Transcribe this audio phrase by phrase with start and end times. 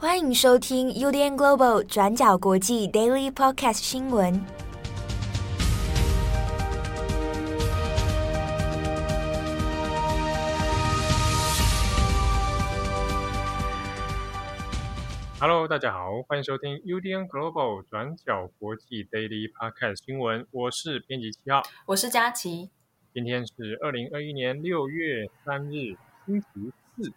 [0.00, 4.40] 欢迎收听 UDN Global 转角国际 Daily Podcast 新闻。
[15.40, 20.46] Hello，大家好，欢迎收听 UDN Global 转角国际 Daily Podcast 新闻。
[20.52, 22.70] 我是编辑七号，我是佳琪。
[23.12, 26.46] 今天是二零二一年六月三日，星期
[26.96, 27.12] 四。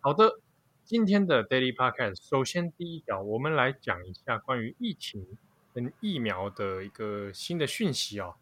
[0.00, 0.38] 好的，
[0.86, 5.26] 今天的 Daily Podcast，首先第一条，我们来讲一下关于疫情
[5.72, 8.34] 跟疫苗的一个新的讯息哦。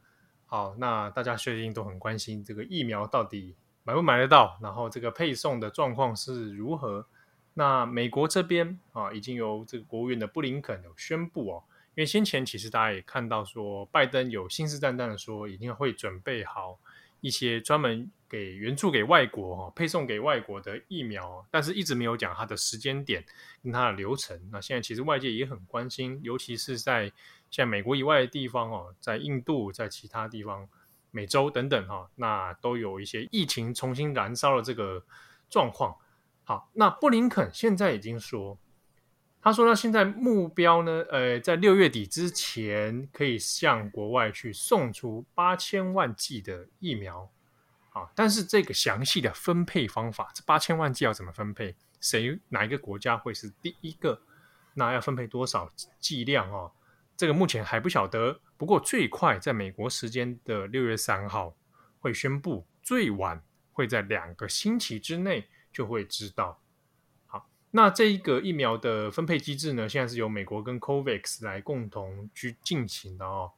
[0.47, 7.07] 好，那大家最近都很关心这个疫苗到底买不买得到，然后这个配送的状况是如何。
[7.55, 11.63] 那美国这边啊，已经由这个国务院的布林肯有宣布哦，
[11.95, 16.81] 因为先前其实大家也看到说，拜登有信誓旦旦的说，一定会准备好
[17.21, 23.23] 一些专门给援助给外国哈，配送给外国的疫苗，但是一直没有讲它的时间点
[23.63, 24.41] 跟它的流程。
[24.51, 27.13] 那现在其实外界也很关心，尤其是在
[27.51, 30.67] 像美国以外的地方哦，在印度，在其他地方，
[31.11, 35.05] 美洲等等哈，那都有一些疫情重新燃烧的这个
[35.51, 35.95] 状况。
[36.45, 38.59] 好，那布林肯现在已经说，
[39.43, 47.31] 他说他现在目标呢，呃，在六月底之前可以向国外去送出八千万剂的疫苗，
[47.93, 51.75] 啊，但是这个详细的分配方法，这八千万剂要怎么分配？
[52.01, 54.21] 谁哪一个国家会是第一个？
[54.75, 56.73] 那要分配多少剂量哦？
[57.17, 58.41] 这个目前还不晓得。
[58.57, 61.55] 不过最快在美国时间的六月三号
[62.01, 65.49] 会宣布，最晚会在两个星期之内。
[65.73, 66.61] 就会知道。
[67.25, 73.53] 好，那这一个疫苗的分配机制呢，现在是由美国跟 COVAX 来共同去进行的哦。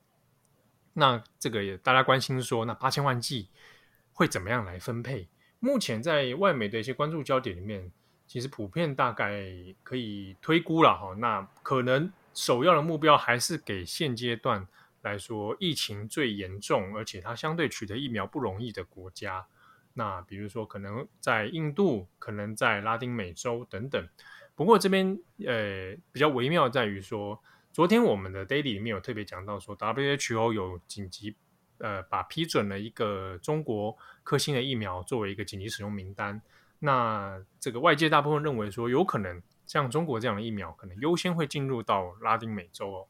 [0.93, 3.49] 那这个也大家关心说，那八千万剂
[4.15, 5.29] 会怎么样来分配？
[5.61, 7.91] 目前在外媒的一些关注焦点里面，
[8.27, 9.45] 其实普遍大概
[9.83, 11.15] 可以推估了哈。
[11.19, 14.67] 那可能首要的目标还是给现阶段
[15.03, 19.45] 来说疫情最严重，而且它相对取得疫苗不容易的国家。
[19.95, 24.09] 那比如说，可能在印度，可能在拉丁美洲等等。
[24.55, 27.41] 不过这边呃比较微妙在于说，
[27.73, 31.35] 昨天我们的 daily 里面有特别讲到说，WHO 有紧急
[31.85, 36.41] 呃把批准了一个中国科兴的疫苗作为一个紧急使用名单。
[36.79, 43.07] 那这个外界大部分认为说，有可能像中国这样的疫苗，可能优先会进入到拉丁美洲哦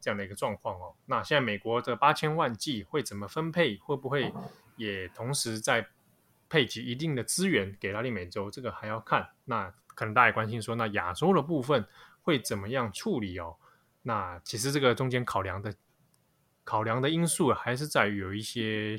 [0.00, 0.92] 这样的一个状况哦。
[1.06, 3.76] 那现在美国的八千万剂会怎么分配？
[3.76, 4.32] 会不会
[4.76, 5.86] 也同时在
[6.48, 9.28] 配给一定的资源给拉丁美洲，这个还要看。
[9.44, 11.86] 那可能大家关心说，那亚洲的部分
[12.22, 13.56] 会怎么样处理哦？
[14.02, 15.74] 那其实这个中间考量的
[16.68, 18.94] 考量的因素还是在于有一些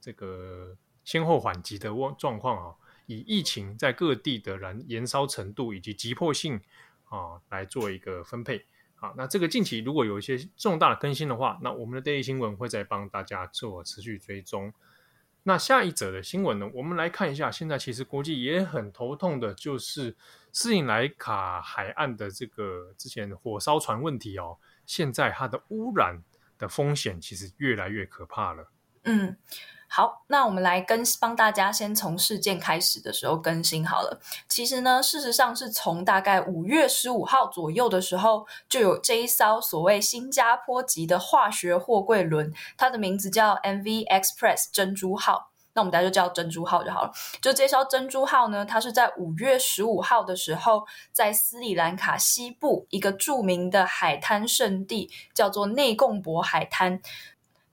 [0.00, 2.74] 这个先后缓急的状况啊，
[3.06, 6.60] 以疫情在各地的燃燃烧程度以及急迫性
[7.04, 8.66] 啊来做一个分配。
[8.96, 14.72] 好，那这个近期如果有一些重大的更新的话，那我们的 Daily 新闻会再帮大家做持续追踪。
[15.44, 16.68] 那下一则的新闻呢？
[16.74, 20.16] 我们来看一下，现在其实国际也很头痛的，就是
[20.50, 26.20] 斯里兰卡海岸的这个之前火烧船问题哦，现在它的污染
[26.58, 28.70] 的风险其实越来越可怕了。
[29.04, 29.36] 嗯。
[29.86, 34.20] 好，那我们来跟帮大家先从事件开始的时候更新好了。
[34.48, 45.52] 其实呢，事实上是从大概五月十五号左右的时候，就有这一艘所谓新加坡籍的化学货柜轮，它的名字叫 MV Express 珍珠号。
[45.74, 47.12] 那我们大家就叫珍珠号就好了。
[47.40, 57.00] 就这艘珍珠号呢，它是在五月十五号的时候，在斯里兰卡西部一个著名的海滩圣地，叫做内贡博海滩。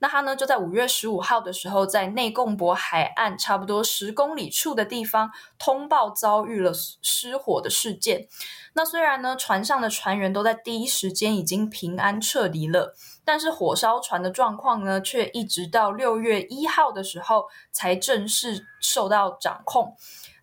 [0.02, 5.30] 那他呢，就在五月十五号的时候，在内贡博海岸差不多十公里处的地方
[5.60, 8.26] 通报遭遇了失火的事件。
[8.72, 19.96] 那虽然呢，船上的船员都在第一时间已经平安撤离了，但是火烧船的状况呢，却一直到六月一号的时候才正式受到掌控。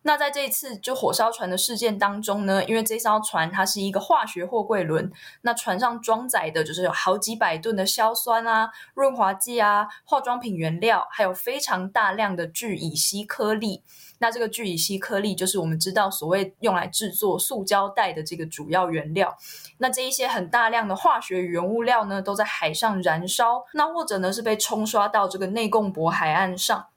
[0.04, 13.84] 那在这一次就火烧船的事件当中呢，因为这艘船它是一个化学货柜轮，那船上装载的就是有好几百吨的硝酸啊、润滑剂啊、化妆品原料，还有非常大量的聚乙烯颗粒。
[14.22, 19.38] 那这个聚乙烯颗粒就是我们知道所谓用来制作塑胶袋的这个主要原料。
[19.78, 26.88] 那这一些很大量的化学原物料呢，都在海上燃烧，那或者呢是被冲刷到这个内贡博海岸上。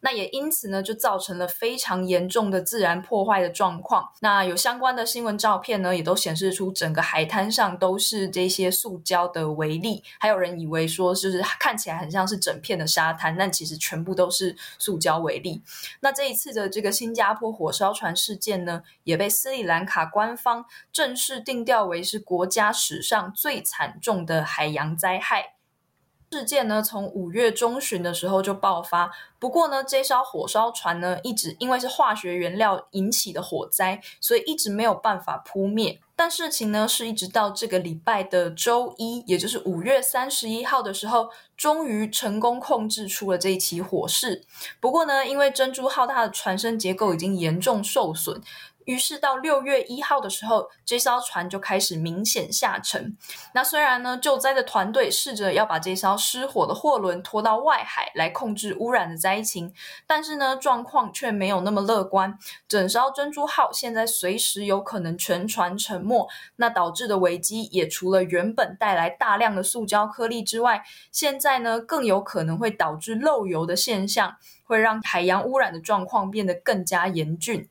[0.00, 4.12] 那也因此呢，就造成了非常严重的自然破坏的状况。
[4.20, 15.62] 那有相关的新闻照片呢，也都显示出整个海滩上都是这些塑胶的微粒，还有人以为说就是看起来很像是整片的沙滩，但其实全部都是塑胶微粒。
[16.00, 25.54] 那这一次的这个新加坡火烧船事件呢，也被斯里兰卡官方正式定调为是国家史上最惨重的海洋灾害。
[26.32, 29.10] 事件呢，从五月中旬的时候就爆发。
[29.40, 35.98] 不过呢，这艘火烧船呢，一直因为是化学原料引起的火灾，所以一直没有办法扑灭。
[36.14, 44.44] 但事情呢，是一直到这个礼拜的周一，也就是五月三十一号的时候，终于成功控制出了这一起火势。
[44.78, 48.40] 不过呢，因为珍珠号它的船身结构已经严重受损。
[48.84, 53.16] 于是到六月一号的时候，这艘船就开始明显下沉。
[53.54, 59.72] 那虽然呢，救灾的团队试着要把这艘失火的货轮拖到外海来控制污染的灾情，
[60.06, 62.38] 但是呢，状况却没有那么乐观。
[62.68, 66.28] 整艘珍珠号现在随时有可能全船沉没。
[66.56, 77.68] 那导致的危机也除了原本带来大量的塑胶颗粒之外，现在呢，更有可能会导致漏油的现象，会让海洋污染的状况变得更加严峻。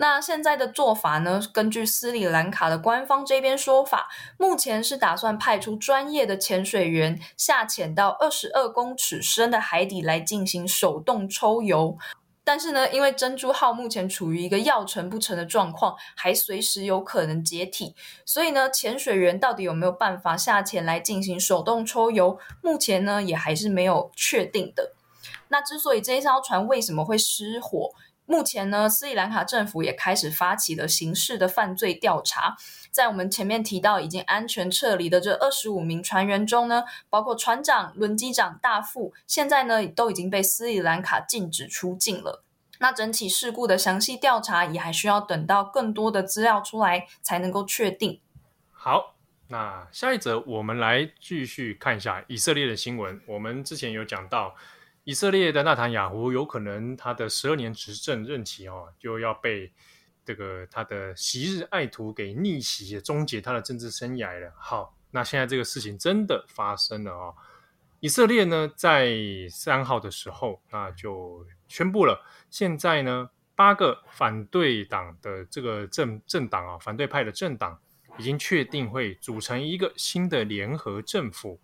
[0.00, 1.40] 那现在的做法呢？
[1.52, 11.98] 根据斯里兰卡的官方这边说法，目前是打算派出专业的潜水员下潜到二十二公尺深的海底来进行手动抽油。
[12.44, 24.92] 但是呢，因为珍珠号目前处于一个要沉不沉的状况，还随时有可能解体，所以呢，潜水员到底有没有办法下潜来进行手动抽油，目前呢也还是没有确定的。
[25.48, 27.90] 那之所以这一艘船为什么会失火？
[28.30, 32.56] 目前呢，斯里兰卡政府也开始发起了刑事的犯罪调查。
[32.90, 42.44] 在我们前面提到已经安全撤离的这二十五名船员中呢，包括船长、轮机长、大副，现在呢都已经被斯里兰卡禁止出境了。
[42.80, 48.20] 那整起事故的详细调查也还需要等到更多的资料出来才能够确定。
[48.70, 49.14] 好，
[49.46, 53.18] 那下一则我们来继续看一下以色列的新闻。
[53.24, 54.54] 我们之前有讲到。
[55.08, 59.72] 以色列的纳坦雅胡有可能他的十二年执政任期哦，就要被
[60.22, 64.52] 这个他的昔日爱徒给逆袭，终结他的政治生涯了。
[64.58, 67.34] 好，那现在这个事情真的发生了哦。
[68.00, 69.16] 以色列呢，在
[69.50, 77.80] 三号的时候，那就宣布了，现在呢，八个反对党的这个政政党啊，反对派的政党
[78.18, 81.58] 已经确定会组成一个新的联合政府。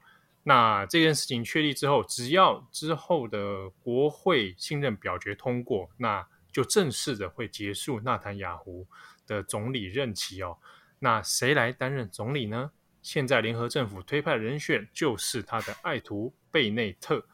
[0.46, 8.86] 那这件事情确立之后，只要之后的国会信任表决通过，那就正式的会结束纳坦雅胡
[9.26, 10.58] 的总理任期哦。
[10.98, 12.70] 那谁来担任总理呢？
[13.00, 17.26] 现在联合政府推派人选就是他的爱徒贝内特。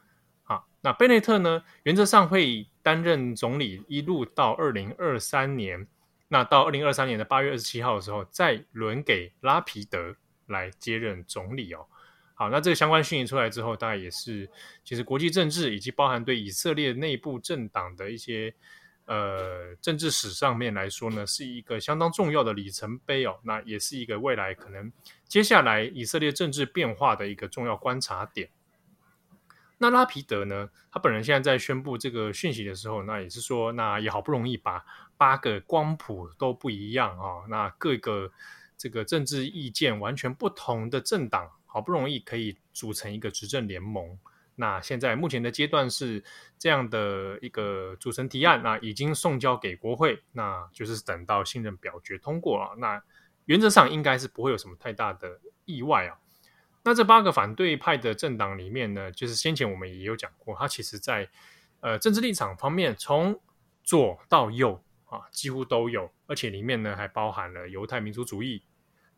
[0.45, 5.87] 啊，那贝内特呢，原则上会担任总理一路到二零二三年。
[6.29, 10.15] 那到二零二三年的八月二十七号的时候，再轮给拉皮德
[10.47, 11.87] 来接任总理哦。
[12.41, 14.49] 好，那这个相关讯息出来之后，大概也是
[14.83, 18.55] 其实国际政治以及包含对以色列内部政党的一些
[19.05, 23.39] 呃政治史上面来说呢，是一个相当重要的里程碑哦。
[23.43, 24.91] 那也是一个未来可能
[25.29, 28.49] 接下来以色列政治变化的一个重要观察点。
[29.77, 34.83] 那拉皮德呢，他本人现在在宣布这个讯息的时候，那也是说，那也好不容易把
[35.19, 38.33] 八个光谱都不一样啊、哦，那各个
[38.79, 41.51] 这个政治意见完全不同的政党。
[41.73, 44.19] 好不容易可以组成一个执政联盟，
[44.57, 46.23] 那现在目前的阶段是
[46.59, 53.01] 这样的一个组成提案，那已经送交给国会，那就是等到信任表决通过了，那
[53.45, 56.19] 原则上应该是不会有什么太大的意外啊。
[56.83, 61.29] 那这八个反对派的政党里面呢，就是先前我们也有讲过，它其实在
[61.81, 63.41] 呃政治立场方面，从
[63.85, 68.63] 左到右啊几乎都有，而且里面呢还包含了犹太民族主义。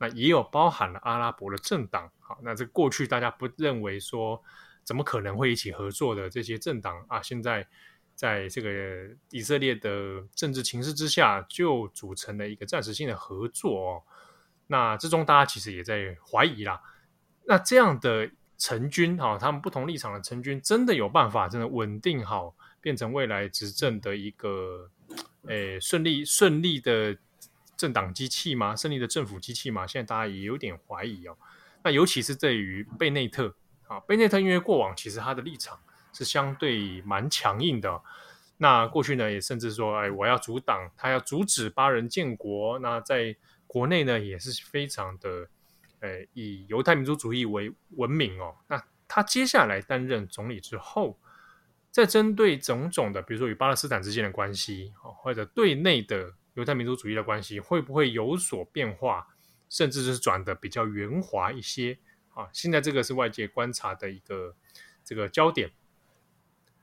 [0.02, 4.42] 那也有包含了阿拉伯的政党，好，那这过去大家不认为说
[4.82, 7.64] 怎么可能会一起合作的这些政党啊，现在
[8.16, 14.02] 在这个以色列的政治情势之下，就组成了一个暂时性的合作哦。
[14.66, 16.82] 那之中大家其实也在怀疑啦，
[17.44, 18.28] 那这样的
[18.58, 24.90] 成军哈，他们不同立场的成军，真的有办法真的稳定好，变成未来执政的一个
[25.46, 27.16] 诶顺利顺利的。
[27.82, 28.76] 政党机器吗？
[28.76, 29.84] 胜利的政府机器吗？
[29.84, 31.36] 现在大家也有点怀疑哦。
[31.82, 33.52] 那尤其是对于贝内特
[33.88, 35.76] 啊，贝内特因为过往其实他的立场
[36.12, 38.00] 是相对蛮强硬的。
[38.58, 42.78] 那过去呢，也甚至说，哎，我要阻挡，他要阻止巴人建国。
[42.78, 43.34] 那在
[43.66, 45.48] 国内呢，也是非常的，
[45.98, 48.54] 呃，以犹太民族主义为闻名哦。
[48.68, 51.18] 那他接下来担任总理之后，
[51.90, 59.26] 在针对种种的，比如说与巴勒斯坦之间的关系，或者对内的犹太民族主义的关系，会不会有所变化，
[59.68, 61.98] 甚至是转的比较圆滑一些？
[62.34, 64.54] 啊，现在这个是外界观察的一个
[65.04, 65.70] 这个焦点。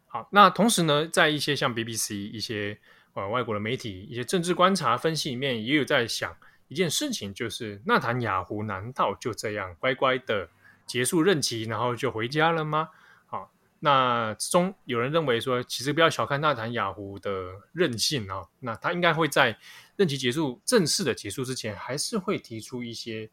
[0.07, 2.79] 好，那同时呢，在一些像 BBC 一些
[3.13, 6.35] 呃外国的媒体一些政治观察分析里面，也有在想
[6.67, 10.49] 一件事情，就是纳坦雅胡难道就这样乖乖的
[10.85, 12.89] 结束任期，然后就回家了吗？
[13.81, 17.31] 那中有人认为说，其实不要小看纳坦雅胡的
[17.71, 19.57] 韧性啊，那他应该会在
[19.95, 23.29] 任期结束正式的结束之前，还是会提出一些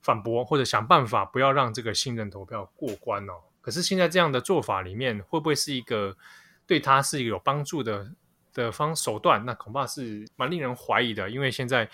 [0.00, 3.34] 反驳或者想办法，不要让这个信任投票过关哦。
[3.60, 6.16] 可是现在这样的做法里面，会不会是一个
[6.66, 8.10] 对他是有帮助的
[8.54, 9.44] 的方手段？
[9.44, 11.86] 那恐怕是蛮令人怀疑的，因为现在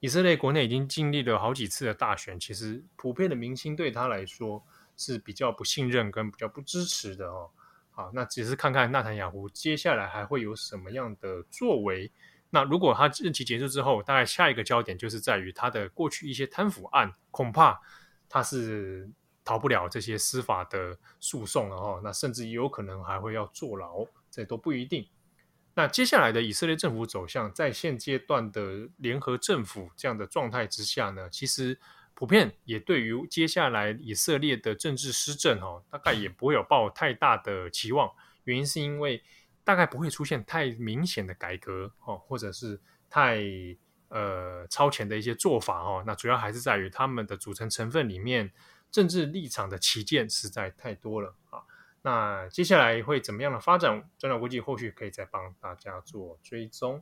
[0.00, 4.62] 以色列国内已经经历了好几次的大选，其实普遍的民心对他来说。
[4.98, 7.48] 是比较不信任跟比较不支持的哦。
[7.90, 12.12] 好，那只是看看纳坦雅胡接下来还会有什么样的作为。
[12.50, 17.80] 那如果他任期结束之后，大概下一个焦点就是在于他的过去一些贪腐案，恐怕
[18.28, 19.10] 他是
[19.44, 22.00] 逃不了这些司法的诉讼了哦。
[22.04, 25.08] 那甚至有可能还会要坐牢，这都不一定。
[25.74, 31.78] 那接下来的以色列政府走向，在现阶段的联合政府这样的状态之下呢，其实。
[32.18, 38.12] 普遍也对于接下来以色列的政治施政，哦，大概也不会有抱太大的期望。
[38.42, 39.22] 原因是因为
[39.62, 43.38] 大概不会出现太明显的改革，哦，或者是太
[44.08, 46.02] 呃超前的一些做法，哦。
[46.04, 48.50] 那主要还是在于他们的组成成分里面，
[48.90, 51.62] 政治立场的旗舰实在太多了啊。
[52.02, 54.10] 那接下来会怎么样的发展？
[54.18, 57.00] 转角国际后续可以再帮大家做追踪。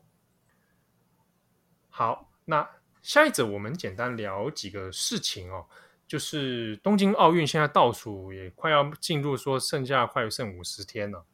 [1.89, 2.69] 好，那。
[3.07, 5.65] 下一则，我们简单聊几个事情哦，
[6.09, 11.25] 就是东京奥运现在倒数也快要进入，说剩下快剩五十天了。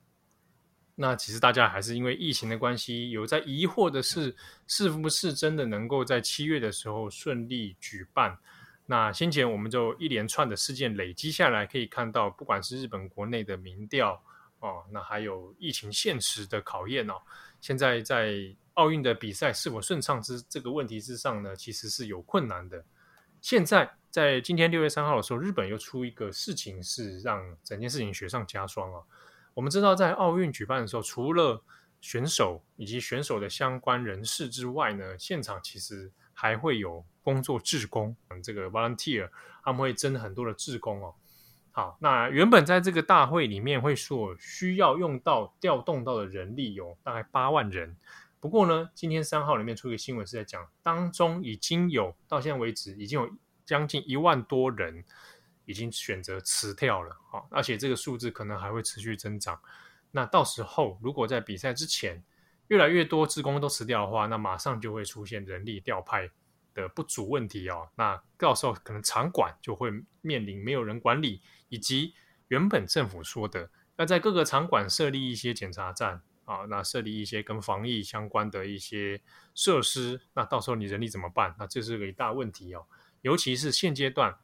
[0.94, 4.36] 那其实大家还是因为疫情的关系，有在疑惑的是，
[4.66, 8.36] 是不是真的能够在七月的时候顺利举办？
[8.84, 14.22] 那先前我们就一连串的事件累积下来，可以看到，不管是日本国内的民调
[14.58, 17.14] 哦，那还有疫情现实的考验哦，
[17.62, 18.54] 现在在。
[18.76, 22.82] 奥运的比赛是否顺畅之这个问题之上呢，其实是有困难的。
[23.42, 29.02] 现在在今天六月三号的时候，日本又出一个事情，是让整件事情雪上加霜啊。
[29.52, 31.62] 我们知道，在奥运举办的时候，除了
[32.00, 39.28] 选手以及选手的相关人士之外呢，现场其实还会有工作志工，这个 volunteer，
[39.62, 41.14] 他们会征很多的志工哦。
[41.74, 47.96] 好，那原本在这个大会里面会说需要用到调动到的人力有大概八万人。
[48.38, 53.30] 不过呢，今天三号里面出一个新闻是在讲，当中已经有到现在为止已经有
[53.64, 55.02] 将近一万多人
[55.64, 59.58] 已经选择辞掉了，好，而且这个数字可能还会持续增长。
[60.10, 62.22] 那到时候如果在比赛之前
[62.68, 66.28] 越来越多职工都辞掉的话，那马上就会出现人力调派
[66.74, 67.88] 的不足问题哦。
[67.94, 71.40] 那到时候可能场馆就会面临没有人管理，
[71.72, 72.12] 以及
[72.48, 76.20] 原本政府说的要在各个场馆设立一些检查站。
[76.44, 79.20] 啊，那设立一些跟防疫相关的一些
[79.54, 81.54] 设施，那到时候你人力怎么办？
[81.56, 82.84] 那这是个一大问题哦。
[83.20, 84.36] 尤其是现阶段，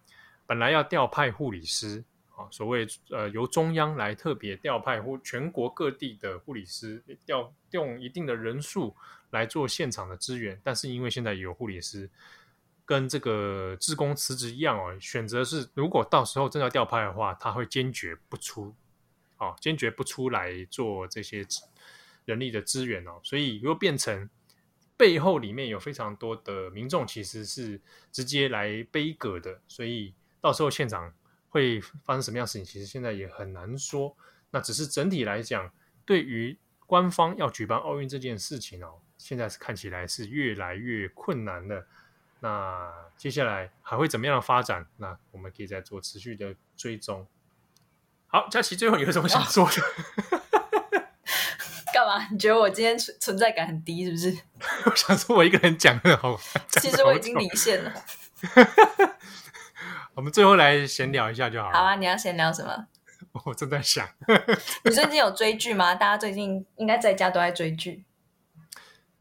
[0.47, 2.04] 本来要调派护理师
[2.37, 8.94] 啊，所谓呃由中央来特别调派或全国各地的护理师调用一定的人数
[9.30, 12.08] 来做现场的支援，但是因为现在有护理师
[12.88, 18.75] 跟这个志工辞职一样哦，选择是如果到时候真的要调派的话，他会坚决不出，
[19.37, 21.47] 啊，坚决不出来做这些。
[22.28, 24.28] 人力的资源哦，所以如果变成
[24.99, 27.80] 背后里面有非常多的民众，其实是
[28.12, 31.11] 直接来背锅的，所以到时候现场
[31.49, 34.14] 会发生什么样的事情，其实现在也很难说。
[34.50, 35.73] 那只是整体来讲，
[36.04, 36.54] 对于
[36.85, 41.87] 官方要举办奥运这件事情哦，现在是看起来是越来越困难了。
[42.40, 44.87] 那接下来还会怎么样的发展？
[44.99, 47.26] 那我们可以再做持续的追踪。
[48.26, 49.83] 好，佳琪，最后你有什么想说的？
[49.83, 50.42] 哦
[51.95, 52.28] 干嘛？
[52.30, 54.38] 你觉得我今天存存在感很低是不是？
[54.88, 56.38] 我想说，我一个人讲的好。
[56.68, 57.92] 其实我已经离线了。
[60.14, 61.76] 我们最后来闲聊一下就好了。
[61.76, 62.87] 好啊，你要闲聊什么？
[63.47, 64.07] 我正在想。
[64.85, 65.95] 你最近有追剧吗？
[65.95, 68.04] 大家最近应该在家都在追剧。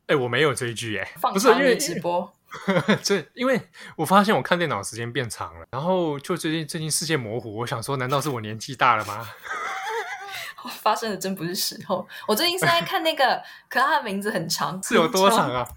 [0.07, 2.33] 哎、欸，我没有追剧哎，放长的直播。
[3.03, 3.61] 这因为
[3.95, 7.57] 我发现我看电脑时间变长了，然后就最近最近视线模糊。
[7.57, 9.27] 我想说，难道是我年纪大了吗？
[10.81, 12.05] 发生的真不是时候。
[12.27, 15.67] 我最近是在看那个，可它的名字很长，是有多长啊？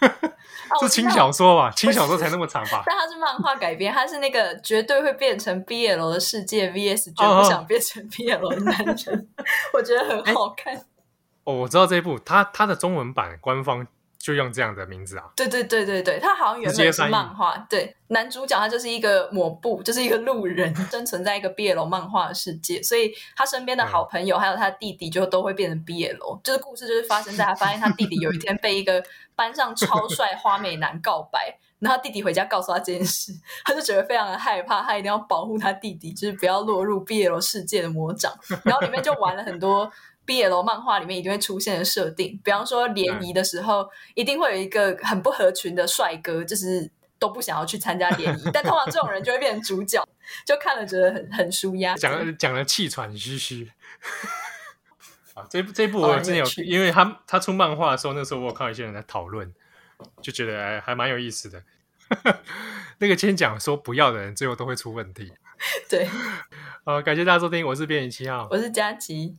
[0.80, 1.70] 是轻小说吧？
[1.70, 2.82] 轻小说才那么长吧？
[2.86, 10.74] 但它是漫画改编，它是那个绝对会变成 BL 的世界 VS 绝不想变成 BL 的男人，哦、我觉得很好看。
[11.44, 13.86] 哦，我知道这一部，它它的中文版官方。
[14.22, 15.24] 就用这样的名字啊？
[15.34, 17.58] 对对对对对，他好像原本是漫画。
[17.68, 26.40] 对，男主角他就是一个抹布，就是一个路人，生存在一个 BL 漫画的世界，所以他身边的好朋友还有他弟弟就都会变成 BL。
[26.44, 29.02] 就是故事就是发生在他发现他弟弟有一天被一个
[29.34, 33.32] 班上超帅花美男告白， 然后弟弟回家告诉他这件事，
[33.64, 38.32] 他就觉得非常的害怕，他一定要保护他弟弟，就是不要落入 BL 世界的魔掌。
[38.62, 39.90] 然后里面就玩了很多。
[40.26, 50.06] BL 漫画里面一定会出现的设定，比方说联谊的时候，一定会有一个很不合群的帅哥，就是都不想要去参加联谊， 但通常这种人就会变成主角，
[50.46, 53.70] 就看了觉得很很舒压，讲讲的气喘吁吁。
[55.34, 59.52] 啊，这这部我之前有，因为他他出漫画的时候，那时候我有看到一些人在讨论，
[60.20, 61.62] 就觉得还还蛮有意思的。
[62.98, 65.32] 那个先讲说不要的人，最后都会出问题。
[65.88, 66.06] 对，
[66.84, 69.38] 好，感谢大家收听，我是编辑七号，我是佳琪。